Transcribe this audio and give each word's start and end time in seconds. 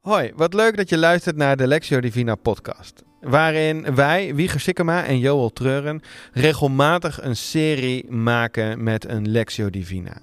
Hoi, 0.00 0.32
wat 0.36 0.54
leuk 0.54 0.76
dat 0.76 0.88
je 0.88 0.98
luistert 0.98 1.36
naar 1.36 1.56
de 1.56 1.66
Lectio 1.66 2.00
Divina 2.00 2.34
podcast. 2.34 3.02
Waarin 3.20 3.94
wij, 3.94 4.34
Wieger 4.34 4.60
Sikkema 4.60 5.04
en 5.04 5.18
Joel 5.18 5.52
Treuren, 5.52 6.00
regelmatig 6.32 7.22
een 7.22 7.36
serie 7.36 8.10
maken 8.10 8.82
met 8.82 9.08
een 9.08 9.28
Lectio 9.28 9.70
Divina. 9.70 10.20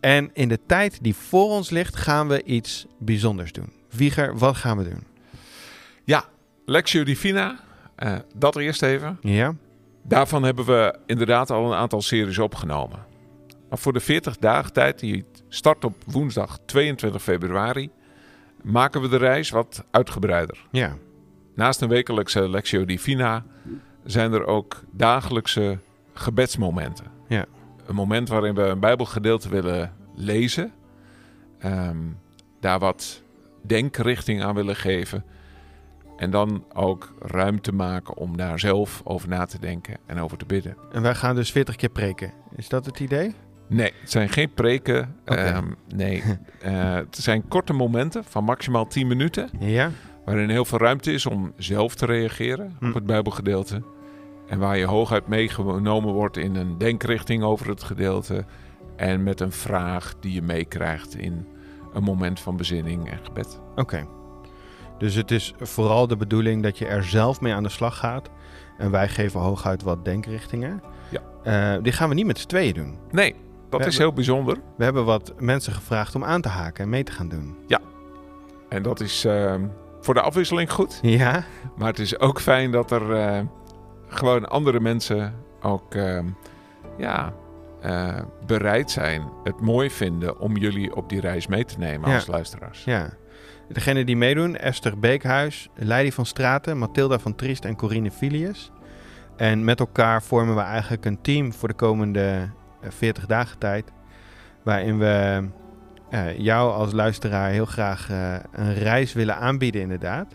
En 0.00 0.30
in 0.32 0.48
de 0.48 0.58
tijd 0.66 0.98
die 1.02 1.14
voor 1.14 1.48
ons 1.48 1.70
ligt, 1.70 1.96
gaan 1.96 2.28
we 2.28 2.42
iets 2.42 2.86
bijzonders 2.98 3.52
doen. 3.52 3.72
Wieger, 3.90 4.38
wat 4.38 4.56
gaan 4.56 4.78
we 4.78 4.84
doen? 4.84 5.04
Ja, 6.04 6.24
Lectio 6.64 7.04
Divina, 7.04 7.60
uh, 7.98 8.14
dat 8.34 8.56
eerst 8.56 8.82
even. 8.82 9.18
Ja. 9.20 9.54
Daarvan 10.02 10.42
hebben 10.42 10.64
we 10.64 10.98
inderdaad 11.06 11.50
al 11.50 11.72
een 11.72 11.78
aantal 11.78 12.02
series 12.02 12.38
opgenomen. 12.38 12.98
Maar 13.68 13.78
voor 13.78 13.92
de 13.92 14.00
40 14.00 14.36
dagen 14.36 14.72
tijd, 14.72 14.98
die 14.98 15.24
start 15.48 15.84
op 15.84 15.94
woensdag 16.06 16.58
22 16.66 17.22
februari, 17.22 17.90
maken 18.62 19.00
we 19.00 19.08
de 19.08 19.16
reis 19.16 19.50
wat 19.50 19.84
uitgebreider. 19.90 20.66
Ja. 20.70 20.96
Naast 21.54 21.80
een 21.80 21.88
wekelijkse 21.88 22.48
Lectio 22.48 22.84
Divina 22.84 23.44
zijn 24.04 24.32
er 24.32 24.46
ook 24.46 24.82
dagelijkse 24.90 25.78
gebedsmomenten. 26.12 27.06
Ja. 27.28 27.44
Een 27.86 27.94
moment 27.94 28.28
waarin 28.28 28.54
we 28.54 28.62
een 28.62 28.80
Bijbelgedeelte 28.80 29.48
willen 29.48 29.92
lezen, 30.14 30.72
ehm, 31.58 31.98
daar 32.60 32.78
wat 32.78 33.22
denkrichting 33.62 34.42
aan 34.42 34.54
willen 34.54 34.76
geven. 34.76 35.24
En 36.16 36.30
dan 36.30 36.64
ook 36.72 37.14
ruimte 37.20 37.72
maken 37.72 38.16
om 38.16 38.36
daar 38.36 38.58
zelf 38.58 39.00
over 39.04 39.28
na 39.28 39.44
te 39.44 39.58
denken 39.58 39.96
en 40.06 40.18
over 40.18 40.38
te 40.38 40.44
bidden. 40.44 40.76
En 40.92 41.02
wij 41.02 41.14
gaan 41.14 41.34
dus 41.34 41.52
40 41.52 41.76
keer 41.76 41.88
preken. 41.88 42.32
Is 42.56 42.68
dat 42.68 42.86
het 42.86 43.00
idee? 43.00 43.34
Nee, 43.72 43.92
het 44.00 44.10
zijn 44.10 44.28
geen 44.28 44.52
preken. 44.54 45.16
Ehm, 45.24 45.64
nee, 45.94 46.22
Eh, 46.62 46.94
het 46.94 47.16
zijn 47.16 47.48
korte 47.48 47.72
momenten 47.72 48.24
van 48.24 48.44
maximaal 48.44 48.86
10 48.86 49.06
minuten. 49.06 49.48
Ja. 49.58 49.90
Waarin 50.24 50.48
heel 50.50 50.64
veel 50.64 50.78
ruimte 50.78 51.12
is 51.12 51.26
om 51.26 51.52
zelf 51.56 51.94
te 51.94 52.06
reageren 52.06 52.76
Hm. 52.78 52.86
op 52.88 52.94
het 52.94 53.06
Bijbelgedeelte. 53.06 53.82
En 54.48 54.58
waar 54.58 54.76
je 54.78 54.84
hooguit 54.86 55.26
meegenomen 55.26 56.12
wordt 56.12 56.36
in 56.36 56.54
een 56.56 56.78
denkrichting 56.78 57.42
over 57.42 57.68
het 57.68 57.82
gedeelte. 57.82 58.44
En 58.96 59.22
met 59.22 59.40
een 59.40 59.52
vraag 59.52 60.14
die 60.20 60.32
je 60.32 60.42
meekrijgt 60.42 61.16
in 61.16 61.46
een 61.92 62.02
moment 62.02 62.40
van 62.40 62.56
bezinning 62.56 63.10
en 63.10 63.18
gebed. 63.22 63.60
Oké. 63.76 64.06
Dus 64.98 65.14
het 65.14 65.30
is 65.30 65.54
vooral 65.60 66.06
de 66.06 66.16
bedoeling 66.16 66.62
dat 66.62 66.78
je 66.78 66.86
er 66.86 67.04
zelf 67.04 67.40
mee 67.40 67.52
aan 67.54 67.62
de 67.62 67.68
slag 67.68 67.96
gaat. 67.98 68.30
En 68.78 68.90
wij 68.90 69.08
geven 69.08 69.40
hooguit 69.40 69.82
wat 69.82 70.04
denkrichtingen. 70.04 70.82
Ja. 71.10 71.20
Eh, 71.76 71.82
die 71.82 71.92
gaan 71.92 72.08
we 72.08 72.14
niet 72.14 72.26
met 72.26 72.38
z'n 72.38 72.46
tweeën 72.48 72.74
doen. 72.74 72.98
Nee, 73.10 73.34
dat 73.72 73.80
We 73.80 73.86
is 73.86 73.98
hebben- 73.98 74.14
heel 74.24 74.24
bijzonder. 74.24 74.56
We 74.76 74.84
hebben 74.84 75.04
wat 75.04 75.32
mensen 75.38 75.72
gevraagd 75.72 76.14
om 76.14 76.24
aan 76.24 76.40
te 76.40 76.48
haken 76.48 76.84
en 76.84 76.90
mee 76.90 77.02
te 77.04 77.12
gaan 77.12 77.28
doen. 77.28 77.56
En 78.68 78.82
dat 78.82 79.00
is 79.00 79.24
ehm, 79.24 79.66
voor 80.00 80.14
de 80.14 80.20
afwisseling 80.20 80.72
goed. 80.72 80.98
Ja? 81.02 81.44
Maar 81.76 81.88
het 81.88 81.98
is 81.98 82.18
ook 82.18 82.40
fijn 82.40 82.70
dat 82.70 82.90
er 82.90 83.12
eh, 83.16 83.40
gewoon 84.08 84.48
andere 84.48 84.80
mensen 84.80 85.34
ook 85.62 85.94
ehm, 85.94 86.26
ja, 86.98 87.32
eh, 87.80 88.18
bereid 88.46 88.90
zijn, 88.90 89.22
het 89.44 89.60
mooi 89.60 89.90
vinden 89.90 90.38
om 90.38 90.56
jullie 90.56 90.94
op 90.96 91.08
die 91.08 91.20
reis 91.20 91.46
mee 91.46 91.64
te 91.64 91.78
nemen 91.78 92.08
Ja. 92.08 92.14
als 92.14 92.26
luisteraars. 92.26 92.84
Ja. 92.84 93.10
Degenen 93.68 94.06
die 94.06 94.16
meedoen, 94.16 94.56
Esther 94.56 94.98
Beekhuis, 94.98 95.68
Leidie 95.74 96.14
van 96.14 96.26
Straten, 96.26 96.78
Mathilda 96.78 97.18
van 97.18 97.34
Triest 97.34 97.64
en 97.64 97.76
Corine 97.76 98.10
Filius. 98.10 98.70
En 99.36 99.64
met 99.64 99.80
elkaar 99.80 100.22
vormen 100.22 100.54
we 100.54 100.60
eigenlijk 100.60 101.04
een 101.04 101.20
team 101.20 101.52
voor 101.52 101.68
de 101.68 101.74
komende 101.74 102.48
40 102.88 103.26
dagen 103.26 103.58
tijd. 103.58 103.92
Waarin 104.62 104.98
we 104.98 105.44
eh, 106.10 106.38
jou 106.38 106.72
als 106.72 106.92
luisteraar 106.92 107.50
heel 107.50 107.64
graag 107.64 108.10
eh, 108.10 108.34
een 108.52 108.74
reis 108.74 109.12
willen 109.12 109.36
aanbieden 109.36 109.80
inderdaad. 109.80 110.34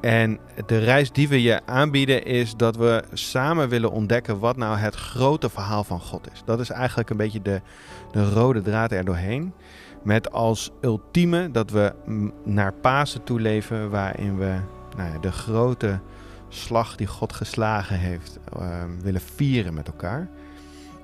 En 0.00 0.38
de 0.66 0.78
reis 0.78 1.12
die 1.12 1.28
we 1.28 1.42
je 1.42 1.60
aanbieden 1.66 2.24
is 2.24 2.56
dat 2.56 2.76
we 2.76 3.04
samen 3.12 3.68
willen 3.68 3.90
ontdekken 3.90 4.38
wat 4.38 4.56
nou 4.56 4.76
het 4.76 4.94
grote 4.94 5.50
verhaal 5.50 5.84
van 5.84 6.00
God 6.00 6.28
is. 6.32 6.42
Dat 6.44 6.60
is 6.60 6.70
eigenlijk 6.70 7.10
een 7.10 7.16
beetje 7.16 7.42
de, 7.42 7.60
de 8.12 8.30
rode 8.30 8.62
draad 8.62 8.92
er 8.92 9.04
doorheen. 9.04 9.52
Met 10.02 10.32
als 10.32 10.70
ultieme 10.80 11.50
dat 11.50 11.70
we 11.70 11.92
naar 12.44 12.72
Pasen 12.72 13.24
toe 13.24 13.40
leven, 13.40 13.90
waarin 13.90 14.38
we 14.38 14.56
nou 14.96 15.12
ja, 15.12 15.18
de 15.18 15.32
grote 15.32 16.00
slag 16.48 16.96
die 16.96 17.06
God 17.06 17.32
geslagen 17.32 17.98
heeft 17.98 18.38
eh, 18.58 18.82
willen 19.02 19.20
vieren 19.20 19.74
met 19.74 19.86
elkaar. 19.86 20.28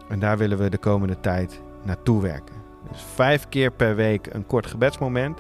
En 0.09 0.19
daar 0.19 0.39
willen 0.39 0.59
we 0.59 0.71
de 0.71 0.79
komende 0.79 1.21
tijd 1.21 1.61
naartoe 1.83 2.23
werken. 2.23 2.55
Dus 2.91 3.05
vijf 3.15 3.49
keer 3.49 3.71
per 3.71 3.97
week 3.97 4.27
een 4.35 4.47
kort 4.47 4.67
gebedsmoment. 4.67 5.39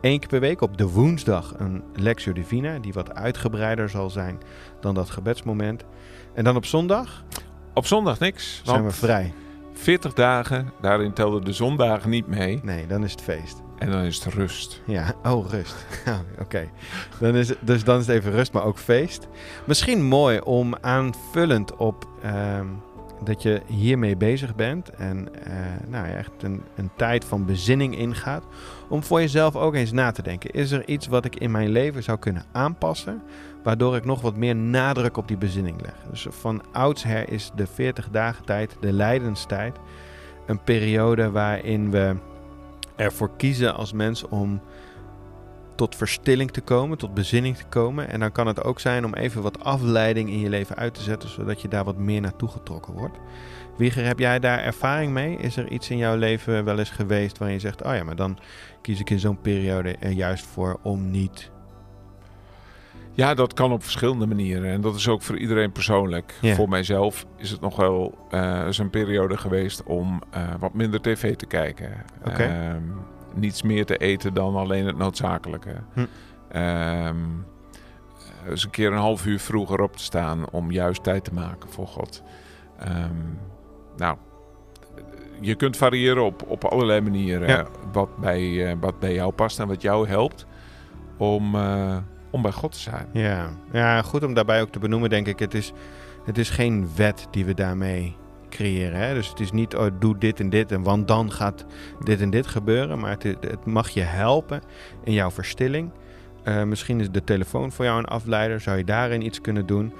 Eén 0.00 0.18
keer 0.18 0.28
per 0.28 0.40
week 0.40 0.60
op 0.60 0.76
de 0.78 0.88
woensdag 0.88 1.54
een 1.56 1.82
Lectio 1.94 2.32
Divina, 2.32 2.78
die 2.78 2.92
wat 2.92 3.14
uitgebreider 3.14 3.88
zal 3.88 4.10
zijn 4.10 4.38
dan 4.80 4.94
dat 4.94 5.10
gebedsmoment. 5.10 5.84
En 6.34 6.44
dan 6.44 6.56
op 6.56 6.64
zondag 6.64 7.24
Op 7.74 7.86
zondag 7.86 8.18
niks, 8.18 8.60
zijn 8.64 8.84
we 8.84 8.90
vrij. 8.90 9.32
40 9.72 10.12
dagen, 10.12 10.72
daarin 10.80 11.12
telden 11.12 11.44
de 11.44 11.52
zondagen 11.52 12.10
niet 12.10 12.26
mee. 12.26 12.60
Nee, 12.62 12.86
dan 12.86 13.04
is 13.04 13.10
het 13.10 13.20
feest. 13.22 13.62
En 13.78 13.90
dan 13.90 14.00
is 14.02 14.24
het 14.24 14.34
rust. 14.34 14.80
Ja, 14.86 15.14
oh, 15.24 15.50
rust. 15.50 15.86
Ja, 16.04 16.20
Oké. 16.44 16.68
Dan 17.20 17.34
is 17.34 17.48
het- 17.48 17.58
Dus 17.60 17.84
dan 17.84 17.98
is 17.98 18.06
het 18.06 18.16
even 18.16 18.30
rust, 18.32 18.52
maar 18.52 18.64
ook 18.64 18.78
feest. 18.78 19.28
Misschien 19.66 20.02
mooi 20.04 20.38
om 20.40 20.74
aanvullend 20.80 21.76
op 21.76 22.06
ehm, 22.22 22.66
dat 23.24 23.42
je 23.42 23.62
hiermee 23.66 24.16
bezig 24.16 24.54
bent 24.54 24.90
en 24.90 25.28
eh, 25.44 25.52
nou 25.88 26.06
ja, 26.06 26.12
echt 26.14 26.42
een, 26.42 26.62
een 26.74 26.90
tijd 26.96 27.24
van 27.24 27.44
bezinning 27.44 27.98
ingaat, 27.98 28.44
om 28.88 29.02
voor 29.02 29.20
jezelf 29.20 29.56
ook 29.56 29.74
eens 29.74 29.92
na 29.92 30.10
te 30.10 30.22
denken. 30.22 30.50
Is 30.50 30.70
er 30.70 30.88
iets 30.88 31.06
wat 31.06 31.24
ik 31.24 31.36
in 31.36 31.50
mijn 31.50 31.68
leven 31.68 32.02
zou 32.02 32.18
kunnen 32.18 32.44
aanpassen, 32.52 33.22
waardoor 33.62 33.96
ik 33.96 34.04
nog 34.04 34.20
wat 34.20 34.36
meer 34.36 34.56
nadruk 34.56 35.16
op 35.16 35.28
die 35.28 35.36
bezinning 35.36 35.82
leg? 35.82 35.94
Dus 36.10 36.26
van 36.30 36.62
oudsher 36.72 37.30
is 37.30 37.50
de 37.54 37.66
40 37.66 38.08
dagen 38.10 38.44
tijd, 38.44 38.76
de 38.80 38.92
lijdenstijd, 38.92 39.76
een 40.46 40.62
periode 40.62 41.30
waarin 41.30 41.90
we 41.90 42.16
ervoor 42.96 43.30
kiezen 43.36 43.74
als 43.74 43.92
mens 43.92 44.28
om 44.28 44.60
tot 45.76 45.96
verstilling 45.96 46.50
te 46.50 46.60
komen, 46.60 46.98
tot 46.98 47.14
bezinning 47.14 47.56
te 47.56 47.64
komen. 47.64 48.08
En 48.08 48.20
dan 48.20 48.32
kan 48.32 48.46
het 48.46 48.64
ook 48.64 48.80
zijn 48.80 49.04
om 49.04 49.14
even 49.14 49.42
wat 49.42 49.64
afleiding 49.64 50.30
in 50.30 50.40
je 50.40 50.48
leven 50.48 50.76
uit 50.76 50.94
te 50.94 51.02
zetten, 51.02 51.28
zodat 51.28 51.60
je 51.60 51.68
daar 51.68 51.84
wat 51.84 51.96
meer 51.96 52.20
naartoe 52.20 52.48
getrokken 52.48 52.94
wordt. 52.94 53.18
Wieger, 53.76 54.04
heb 54.04 54.18
jij 54.18 54.38
daar 54.38 54.58
ervaring 54.58 55.12
mee? 55.12 55.36
Is 55.36 55.56
er 55.56 55.68
iets 55.68 55.90
in 55.90 55.96
jouw 55.96 56.16
leven 56.16 56.64
wel 56.64 56.78
eens 56.78 56.90
geweest 56.90 57.38
waarin 57.38 57.56
je 57.56 57.62
zegt: 57.62 57.82
Oh 57.82 57.94
ja, 57.94 58.04
maar 58.04 58.16
dan 58.16 58.38
kies 58.82 59.00
ik 59.00 59.10
in 59.10 59.18
zo'n 59.18 59.40
periode 59.40 59.96
er 60.00 60.10
juist 60.10 60.46
voor 60.46 60.78
om 60.82 61.10
niet. 61.10 61.50
Ja, 63.12 63.34
dat 63.34 63.54
kan 63.54 63.72
op 63.72 63.82
verschillende 63.82 64.26
manieren. 64.26 64.70
En 64.70 64.80
dat 64.80 64.94
is 64.94 65.08
ook 65.08 65.22
voor 65.22 65.38
iedereen 65.38 65.72
persoonlijk. 65.72 66.34
Ja. 66.40 66.54
Voor 66.54 66.68
mijzelf 66.68 67.26
is 67.36 67.50
het 67.50 67.60
nog 67.60 67.76
wel 67.76 68.18
eens 68.66 68.78
een 68.78 68.90
periode 68.90 69.36
geweest 69.36 69.82
om 69.82 70.22
eh, 70.30 70.48
wat 70.58 70.74
minder 70.74 71.00
tv 71.00 71.36
te 71.36 71.46
kijken. 71.46 71.92
Oké. 72.24 72.42
Ehm, 72.42 72.82
niets 73.36 73.62
meer 73.62 73.86
te 73.86 73.96
eten 73.96 74.34
dan 74.34 74.56
alleen 74.56 74.86
het 74.86 74.96
noodzakelijke. 74.96 75.74
Hm. 75.92 76.04
Ehm, 76.48 77.16
eens 78.48 78.64
een 78.64 78.70
keer 78.70 78.92
een 78.92 78.98
half 78.98 79.26
uur 79.26 79.40
vroeger 79.40 79.80
op 79.80 79.96
te 79.96 80.02
staan 80.02 80.50
om 80.50 80.70
juist 80.70 81.02
tijd 81.02 81.24
te 81.24 81.34
maken 81.34 81.70
voor 81.70 81.86
God. 81.86 82.22
Ehm, 82.78 83.14
nou, 83.96 84.16
je 85.40 85.54
kunt 85.54 85.76
variëren 85.76 86.24
op, 86.24 86.42
op 86.46 86.64
allerlei 86.64 87.00
manieren 87.00 87.48
Ja. 87.48 87.66
wat, 87.92 88.16
bij, 88.16 88.66
eh, 88.70 88.76
wat 88.80 88.98
bij 88.98 89.14
jou 89.14 89.32
past 89.32 89.58
en 89.60 89.68
wat 89.68 89.82
jou 89.82 90.08
helpt 90.08 90.46
om, 91.16 91.54
eh, 91.54 91.96
om 92.30 92.42
bij 92.42 92.52
God 92.52 92.72
te 92.72 92.78
zijn. 92.78 93.06
Ja. 93.12 93.48
ja, 93.72 94.02
goed 94.02 94.24
om 94.24 94.34
daarbij 94.34 94.60
ook 94.60 94.70
te 94.70 94.78
benoemen, 94.78 95.10
denk 95.10 95.26
ik. 95.26 95.38
Het 95.38 95.54
is, 95.54 95.72
het 96.24 96.38
is 96.38 96.50
geen 96.50 96.88
wet 96.96 97.26
die 97.30 97.44
we 97.44 97.54
daarmee 97.54 98.16
creëren. 98.56 98.98
Hè? 98.98 99.14
Dus 99.14 99.28
het 99.28 99.40
is 99.40 99.52
niet, 99.52 99.76
oh, 99.76 99.86
doe 99.98 100.18
dit 100.18 100.40
en 100.40 100.50
dit, 100.50 100.72
en 100.72 100.82
want 100.82 101.08
dan 101.08 101.32
gaat 101.32 101.64
dit 102.04 102.20
en 102.20 102.30
dit 102.30 102.46
gebeuren. 102.46 102.98
Maar 102.98 103.10
het, 103.10 103.22
het 103.22 103.64
mag 103.64 103.88
je 103.88 104.00
helpen 104.00 104.62
in 105.04 105.12
jouw 105.12 105.30
verstilling. 105.30 105.90
Eh, 106.42 106.62
misschien 106.62 107.00
is 107.00 107.10
de 107.10 107.24
telefoon 107.24 107.72
voor 107.72 107.84
jou 107.84 107.98
een 107.98 108.04
afleider. 108.04 108.60
Zou 108.60 108.76
je 108.76 108.84
daarin 108.84 109.26
iets 109.26 109.40
kunnen 109.40 109.66
doen? 109.66 109.92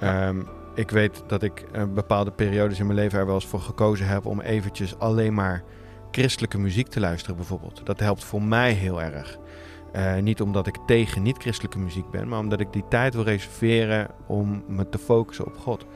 Ehm, 0.00 0.40
ik 0.74 0.90
weet 0.90 1.22
dat 1.26 1.42
ik 1.42 1.64
eh, 1.72 1.82
bepaalde 1.94 2.30
periodes 2.30 2.78
in 2.78 2.86
mijn 2.86 2.98
leven 2.98 3.18
er 3.18 3.26
wel 3.26 3.34
eens 3.34 3.46
voor 3.46 3.60
gekozen 3.60 4.06
heb 4.06 4.26
om 4.26 4.40
eventjes 4.40 4.98
alleen 4.98 5.34
maar 5.34 5.62
christelijke 6.10 6.58
muziek 6.58 6.88
te 6.88 7.00
luisteren, 7.00 7.36
bijvoorbeeld. 7.36 7.80
Dat 7.84 8.00
helpt 8.00 8.24
voor 8.24 8.42
mij 8.42 8.72
heel 8.72 9.02
erg. 9.02 9.38
Eh, 9.92 10.16
niet 10.16 10.40
omdat 10.40 10.66
ik 10.66 10.76
tegen 10.86 11.22
niet-christelijke 11.22 11.78
muziek 11.78 12.10
ben, 12.10 12.28
maar 12.28 12.38
omdat 12.38 12.60
ik 12.60 12.72
die 12.72 12.84
tijd 12.88 13.14
wil 13.14 13.24
reserveren 13.24 14.08
om 14.26 14.64
me 14.68 14.88
te 14.88 14.98
focussen 14.98 15.46
op 15.46 15.58
God. 15.58 15.86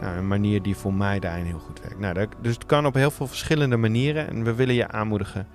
Nou, 0.00 0.16
een 0.16 0.28
manier 0.28 0.62
die 0.62 0.76
voor 0.76 0.94
mij 0.94 1.18
daarin 1.18 1.44
heel 1.44 1.58
goed 1.58 1.80
werkt. 1.80 1.98
Nou, 1.98 2.14
dat, 2.14 2.28
dus 2.40 2.54
het 2.54 2.66
kan 2.66 2.86
op 2.86 2.94
heel 2.94 3.10
veel 3.10 3.26
verschillende 3.26 3.76
manieren 3.76 4.28
en 4.28 4.44
we 4.44 4.54
willen 4.54 4.74
je 4.74 4.88
aanmoedigen. 4.88 5.46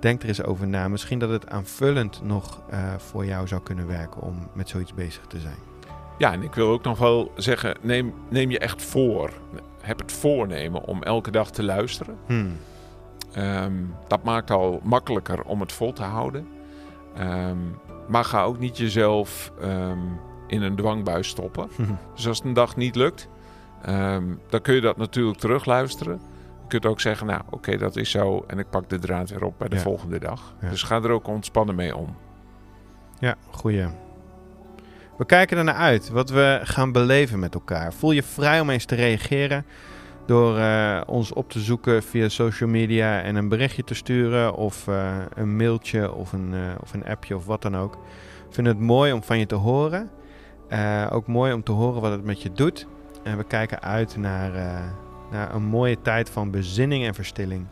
Denk 0.00 0.22
er 0.22 0.28
eens 0.28 0.42
over 0.42 0.66
na. 0.68 0.88
Misschien 0.88 1.18
dat 1.18 1.30
het 1.30 1.50
aanvullend 1.50 2.20
nog 2.22 2.62
eh, 2.70 2.94
voor 2.96 3.24
jou 3.24 3.46
zou 3.46 3.62
kunnen 3.62 3.86
werken 3.86 4.20
om 4.20 4.48
met 4.52 4.68
zoiets 4.68 4.94
bezig 4.94 5.26
te 5.26 5.38
zijn. 5.40 5.58
Ja, 6.18 6.32
en 6.32 6.42
ik 6.42 6.54
wil 6.54 6.68
ook 6.68 6.82
nog 6.82 6.98
wel 6.98 7.32
zeggen, 7.36 7.76
neem, 7.80 8.14
neem 8.28 8.50
je 8.50 8.58
echt 8.58 8.82
voor. 8.82 9.32
Heb 9.80 9.98
het 9.98 10.12
voornemen 10.12 10.84
om 10.84 11.02
elke 11.02 11.30
dag 11.30 11.50
te 11.50 11.62
luisteren. 11.62 12.16
Hmm. 12.26 12.56
Ehm, 13.32 13.74
dat 14.08 14.22
maakt 14.22 14.50
al 14.50 14.80
makkelijker 14.82 15.42
om 15.42 15.60
het 15.60 15.72
vol 15.72 15.92
te 15.92 16.02
houden. 16.02 16.48
Ehm, 17.16 17.58
Maar 18.08 18.24
ga 18.24 18.42
ook 18.42 18.58
niet 18.58 18.78
jezelf 18.78 19.52
ehm, 19.60 19.98
in 20.46 20.62
een 20.62 20.76
dwangbuis 20.76 21.28
stoppen. 21.28 21.68
Dus 22.14 22.26
als 22.26 22.38
het 22.38 22.46
een 22.46 22.52
dag 22.52 22.76
niet 22.76 22.94
lukt, 22.94 23.28
ehm, 23.84 24.24
dan 24.48 24.60
kun 24.60 24.74
je 24.74 24.80
dat 24.80 24.96
natuurlijk 24.96 25.38
terugluisteren. 25.38 26.20
Je 26.62 26.66
kunt 26.78 26.86
ook 26.86 27.00
zeggen, 27.00 27.26
nou 27.26 27.40
oké, 27.50 27.76
dat 27.76 27.96
is 27.96 28.10
zo. 28.10 28.44
En 28.46 28.58
ik 28.58 28.70
pak 28.70 28.88
de 28.88 28.98
draad 28.98 29.30
weer 29.30 29.44
op 29.44 29.54
bij 29.58 29.68
de 29.68 29.76
Ja. 29.76 29.82
volgende 29.82 30.18
dag. 30.18 30.54
Ja. 30.60 30.68
Dus 30.68 30.82
ga 30.82 30.96
er 31.02 31.10
ook 31.10 31.26
ontspannen 31.28 31.74
mee 31.74 31.96
om. 31.96 32.16
Ja, 33.18 33.34
goeie. 33.50 33.86
We 35.18 35.26
kijken 35.26 35.58
er 35.58 35.64
naar 35.64 35.74
uit 35.74 36.10
wat 36.10 36.30
we 36.30 36.60
gaan 36.62 36.92
beleven 36.92 37.38
met 37.38 37.54
elkaar. 37.54 37.92
Voel 37.92 38.10
je 38.10 38.22
vrij 38.22 38.60
om 38.60 38.70
eens 38.70 38.84
te 38.84 38.94
reageren 38.94 39.64
door 40.26 40.58
eh, 40.58 41.00
ons 41.06 41.32
op 41.32 41.50
te 41.50 41.60
zoeken 41.60 42.02
via 42.02 42.28
social 42.28 42.68
media 42.68 43.20
en 43.22 43.36
een 43.36 43.48
berichtje 43.48 43.84
te 43.84 43.94
sturen 43.94 44.54
of 44.54 44.88
eh, 44.88 45.16
een 45.34 45.56
mailtje 45.56 46.12
of 46.12 46.32
een, 46.32 46.54
eh, 46.54 46.60
of 46.82 46.92
een 46.94 47.04
appje 47.06 47.36
of 47.36 47.46
wat 47.46 47.62
dan 47.62 47.76
ook. 47.76 47.94
Ik 48.48 48.54
vind 48.54 48.66
het 48.66 48.78
mooi 48.80 49.12
om 49.12 49.22
van 49.22 49.38
je 49.38 49.46
te 49.46 49.54
horen. 49.54 50.10
Ook 51.10 51.26
mooi 51.26 51.52
om 51.52 51.62
te 51.62 51.72
horen 51.72 52.00
wat 52.00 52.10
het 52.10 52.24
met 52.24 52.42
je 52.42 52.52
doet. 52.52 52.86
En 53.22 53.36
we 53.36 53.44
kijken 53.44 53.82
uit 53.82 54.16
naar, 54.16 54.54
eh, 54.54 54.80
naar 55.30 55.54
een 55.54 55.64
mooie 55.64 56.00
tijd 56.02 56.30
van 56.30 56.50
bezinning 56.50 57.04
en 57.04 57.14
verstilling. 57.14 57.66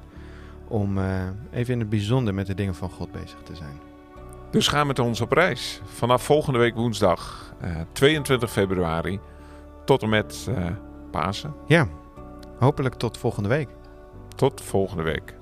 Om 0.68 0.98
eh, 0.98 1.04
even 1.50 1.72
in 1.72 1.80
het 1.80 1.88
bijzonder 1.88 2.34
met 2.34 2.46
de 2.46 2.54
dingen 2.54 2.74
van 2.74 2.90
God 2.90 3.12
bezig 3.12 3.38
te 3.42 3.56
zijn. 3.56 3.80
Dus 4.50 4.68
ga 4.68 4.84
met 4.84 4.98
ons 4.98 5.20
op 5.20 5.32
reis. 5.32 5.80
Vanaf 5.84 6.22
volgende 6.22 6.58
week 6.58 6.74
woensdag, 6.74 7.54
eh, 7.60 7.70
22 7.92 8.50
februari, 8.50 9.20
tot 9.84 10.02
en 10.02 10.08
met 10.08 10.48
eh, 10.56 10.66
Pasen. 11.10 11.54
Ja, 11.66 11.88
hopelijk 12.58 12.94
tot 12.94 13.18
volgende 13.18 13.48
week. 13.48 13.68
Tot 14.34 14.60
volgende 14.60 15.02
week. 15.02 15.37